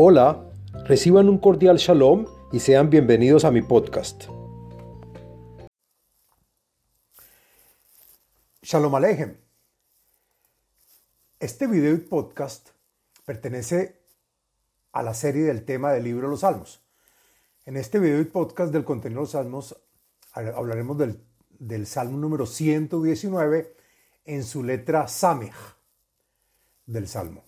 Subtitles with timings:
[0.00, 0.48] Hola,
[0.84, 4.26] reciban un cordial shalom y sean bienvenidos a mi podcast.
[8.62, 9.36] Shalom Aleichem.
[11.40, 12.68] Este video y podcast
[13.26, 14.00] pertenece
[14.92, 16.80] a la serie del tema del libro de los Salmos.
[17.66, 19.82] En este video y podcast del contenido de los Salmos
[20.30, 21.24] hablaremos del,
[21.58, 23.74] del Salmo número 119
[24.26, 25.56] en su letra Samech
[26.86, 27.47] del Salmo.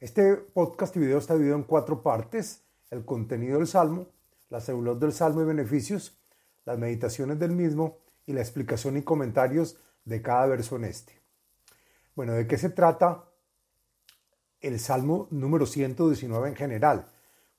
[0.00, 2.62] Este podcast y video está dividido en cuatro partes.
[2.90, 4.06] El contenido del Salmo,
[4.48, 6.18] las células del Salmo y beneficios,
[6.64, 9.76] las meditaciones del mismo y la explicación y comentarios
[10.06, 11.20] de cada verso en este.
[12.16, 13.26] Bueno, ¿de qué se trata
[14.62, 17.04] el Salmo número 119 en general?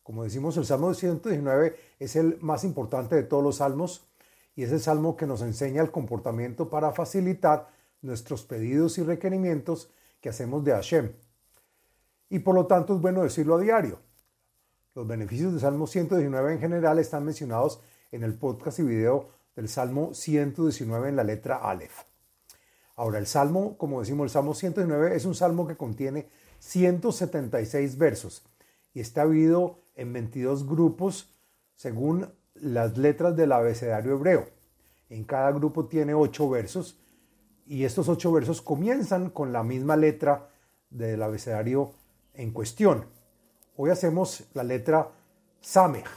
[0.02, 4.08] Como decimos, el Salmo 119 es el más importante de todos los salmos
[4.56, 7.70] y es el salmo que nos enseña el comportamiento para facilitar
[8.02, 11.12] nuestros pedidos y requerimientos que hacemos de Hashem
[12.32, 14.00] y por lo tanto es bueno decirlo a diario.
[14.96, 19.68] Los beneficios del Salmo 119 en general están mencionados en el podcast y video del
[19.68, 22.04] Salmo 119 en la letra Aleph.
[22.96, 28.46] Ahora, el Salmo, como decimos, el Salmo 119 es un salmo que contiene 176 versos
[28.94, 31.36] y está dividido en 22 grupos
[31.76, 34.48] según las letras del abecedario hebreo.
[35.10, 36.98] En cada grupo tiene 8 versos
[37.66, 40.50] y estos 8 versos comienzan con la misma letra
[40.90, 41.94] del abecedario
[42.34, 43.06] en cuestión.
[43.76, 45.12] Hoy hacemos la letra
[45.60, 46.08] Samech,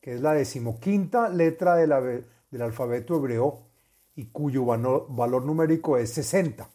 [0.00, 3.66] que es la decimoquinta letra del alfabeto hebreo
[4.14, 6.68] y cuyo valor, numérico es 60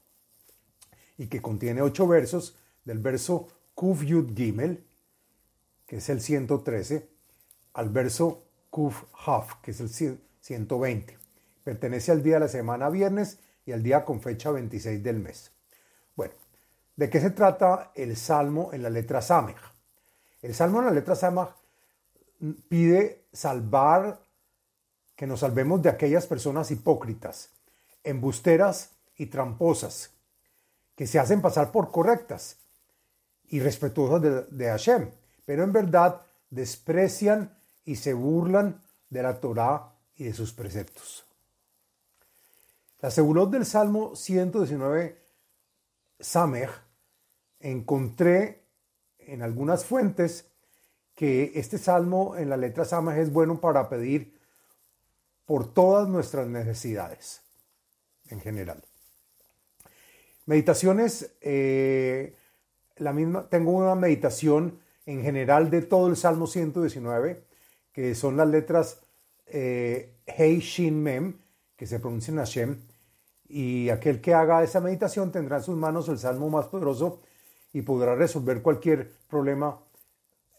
[1.17, 4.85] y que contiene ocho versos del verso Kuf Yud Gimel,
[5.85, 7.09] que es el 113,
[7.73, 9.89] al verso Kuf Haf, que es el
[10.41, 11.17] 120.
[11.63, 15.51] Pertenece al día de la semana viernes y al día con fecha 26 del mes.
[16.15, 16.33] Bueno,
[16.99, 19.55] ¿De qué se trata el salmo en la letra Samech?
[20.41, 21.47] El salmo en la letra Samech
[22.67, 24.19] pide salvar,
[25.15, 27.51] que nos salvemos de aquellas personas hipócritas,
[28.03, 30.11] embusteras y tramposas,
[30.93, 32.57] que se hacen pasar por correctas
[33.45, 35.09] y respetuosas de, Hashem,
[35.45, 41.25] pero en verdad desprecian y se burlan de la Torá y de sus preceptos.
[42.99, 45.17] La seguridad del Salmo 119,
[46.19, 46.88] Samech,
[47.59, 48.63] encontré
[49.19, 50.49] en algunas fuentes
[51.15, 54.39] que este salmo en la letra Samaj es bueno para pedir
[55.45, 57.41] por todas nuestras necesidades
[58.29, 58.83] en general.
[60.45, 62.35] Meditaciones, eh,
[62.97, 67.43] la misma, tengo una meditación en general de todo el Salmo 119,
[67.91, 69.01] que son las letras
[69.47, 71.39] eh, Hei Shin Mem,
[71.75, 72.79] que se pronuncian Hashem,
[73.47, 77.21] y aquel que haga esa meditación tendrá en sus manos el salmo más poderoso
[77.73, 79.79] y podrá resolver cualquier problema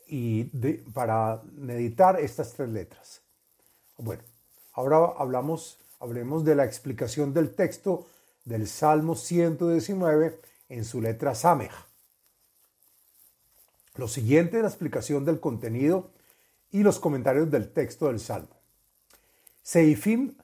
[0.06, 0.44] y
[0.92, 3.22] para meditar estas tres letras.
[3.96, 4.22] Bueno,
[4.72, 8.06] ahora hablamos, hablemos de la explicación del texto
[8.44, 11.72] del Salmo 119 en su letra Samej.
[13.96, 16.10] Lo siguiente es la explicación del contenido
[16.70, 18.56] y los comentarios del texto del Salmo.
[19.62, 20.36] Seifim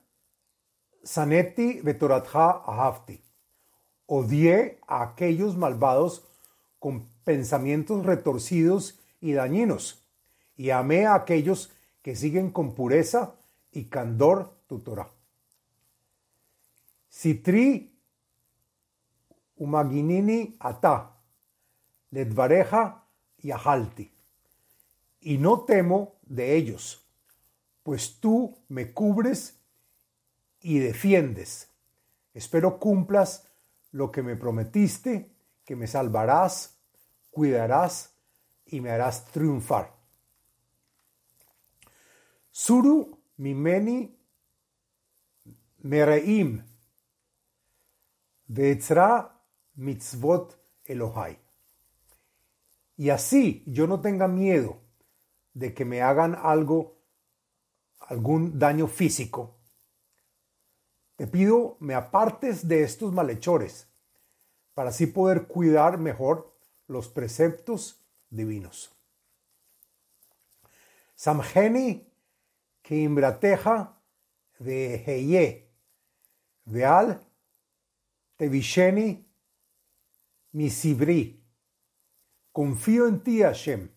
[1.02, 3.22] Saneti Betoratha Ahafti.
[4.06, 6.24] Odié a aquellos malvados
[6.86, 10.04] con pensamientos retorcidos y dañinos,
[10.56, 13.34] y amé a aquellos que siguen con pureza
[13.72, 15.10] y candor tu Torah.
[17.08, 17.92] Sitri
[19.56, 21.16] umaginini ata,
[22.12, 23.02] ledvareja
[23.38, 24.08] y ahalti,
[25.22, 27.04] y no temo de ellos,
[27.82, 29.58] pues tú me cubres
[30.60, 31.68] y defiendes.
[32.32, 33.48] Espero cumplas
[33.90, 35.32] lo que me prometiste
[35.64, 36.75] que me salvarás,
[37.36, 38.16] cuidarás
[38.64, 39.94] y me harás triunfar.
[42.50, 44.18] Suru mimeni
[45.82, 46.64] mereim
[48.46, 49.38] vetzra
[49.74, 50.56] mitzvot
[50.86, 51.38] Elohai.
[52.96, 54.80] Y así yo no tenga miedo
[55.52, 57.02] de que me hagan algo,
[57.98, 59.58] algún daño físico.
[61.16, 63.92] Te pido me apartes de estos malhechores
[64.72, 66.55] para así poder cuidar mejor
[66.86, 68.00] los preceptos
[68.30, 68.92] divinos.
[71.14, 72.06] Samgeni
[72.82, 73.98] que imbrateja
[74.58, 75.68] de Heye,
[76.64, 77.20] Veal
[78.36, 79.26] Tevisheni
[80.52, 81.42] Misibri.
[82.52, 83.90] Confío en ti, Hashem,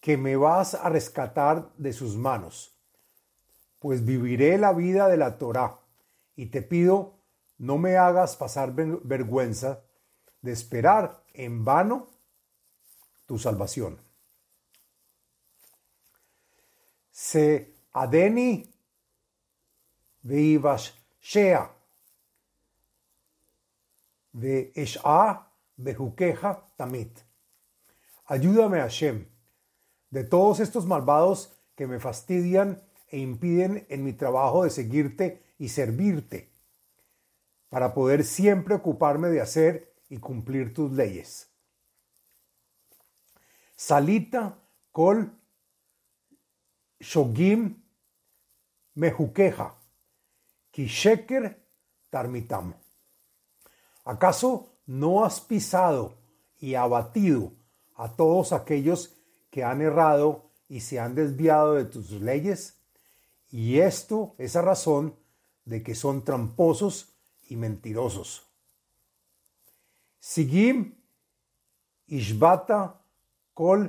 [0.00, 2.76] que me vas a rescatar de sus manos,
[3.78, 5.80] pues viviré la vida de la Torah
[6.34, 7.16] y te pido
[7.58, 9.85] no me hagas pasar vergüenza
[10.46, 12.08] de esperar en vano
[13.26, 14.00] tu salvación.
[17.10, 18.64] Se adeni
[20.22, 21.70] veivash shea
[24.32, 27.18] ve esha bejuqueja tamit.
[28.26, 29.26] Ayúdame, Hashem,
[30.10, 35.68] de todos estos malvados que me fastidian e impiden en mi trabajo de seguirte y
[35.68, 36.50] servirte,
[37.68, 41.48] para poder siempre ocuparme de hacer y cumplir tus leyes.
[43.74, 44.58] Salita
[44.92, 45.30] kol
[47.00, 47.82] shogim
[48.94, 49.74] mejuqueja,
[50.70, 51.56] kisheker
[52.10, 52.74] tarmitam.
[54.04, 56.14] ¿Acaso no has pisado
[56.58, 57.52] y abatido
[57.96, 59.14] a todos aquellos
[59.50, 62.78] que han errado y se han desviado de tus leyes?
[63.50, 65.16] Y esto es a razón
[65.64, 67.14] de que son tramposos
[67.48, 68.45] y mentirosos.
[70.26, 70.92] Sigim
[72.08, 73.00] ishbata
[73.54, 73.88] kol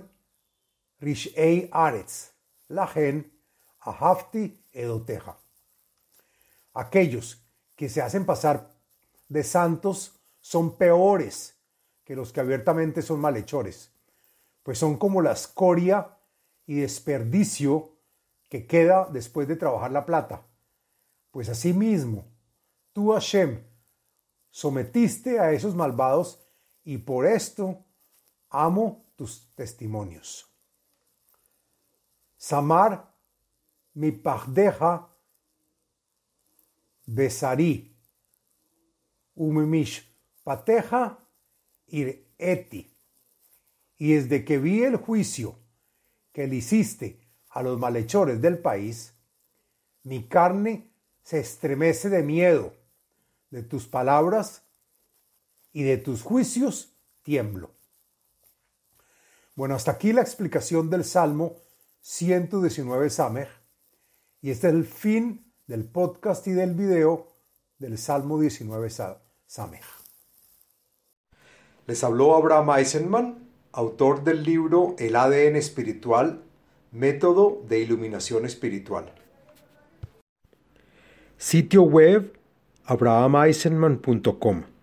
[1.01, 2.29] rishei aretz,
[2.69, 3.23] lahen
[3.79, 5.35] ahafti edoteja.
[6.75, 7.41] Aquellos
[7.75, 8.69] que se hacen pasar
[9.27, 11.55] de santos son peores
[12.03, 13.91] que los que abiertamente son malhechores,
[14.61, 16.19] pues son como la escoria
[16.67, 17.97] y desperdicio
[18.47, 20.43] que queda después de trabajar la plata.
[21.31, 22.25] Pues asimismo,
[22.93, 23.66] tú Hashem
[24.57, 26.39] sometiste a esos malvados
[26.83, 27.85] y por esto
[28.49, 30.51] amo tus testimonios.
[32.37, 33.13] Samar
[33.93, 35.07] mi pagdeja
[37.05, 37.95] besari
[39.35, 40.11] umimish
[40.43, 41.19] pateja
[41.85, 42.91] ir eti.
[43.99, 45.55] Y desde que vi el juicio
[46.33, 47.19] que le hiciste
[47.49, 49.13] a los malhechores del país,
[50.01, 50.89] mi carne
[51.21, 52.73] se estremece de miedo,
[53.49, 54.63] de tus palabras
[55.73, 57.71] y de tus juicios tiemblo.
[59.55, 61.55] Bueno, hasta aquí la explicación del Salmo
[62.01, 63.49] 119 Samer.
[64.41, 67.27] Y este es el fin del podcast y del video
[67.79, 68.89] del Salmo 19
[69.45, 69.83] Samer.
[71.87, 76.43] Les habló Abraham Eisenman, autor del libro El ADN espiritual,
[76.91, 79.13] método de iluminación espiritual.
[81.37, 82.36] Sitio web
[82.87, 84.76] abrahameisenman.com